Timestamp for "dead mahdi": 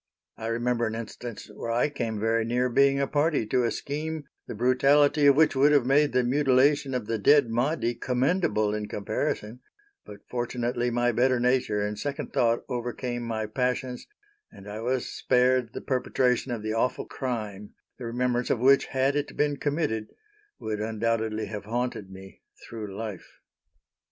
7.19-7.93